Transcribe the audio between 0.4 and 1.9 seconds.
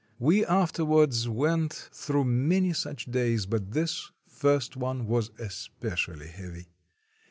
afterwards went